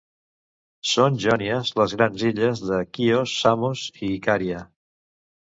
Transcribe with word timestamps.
Són 0.91 1.19
jònies 1.25 1.69
les 1.81 1.93
grans 1.99 2.25
illes 2.31 2.63
de 2.71 2.79
Quios, 2.99 3.37
Samos 3.45 3.87
i 3.93 4.11
Icària. 4.17 4.65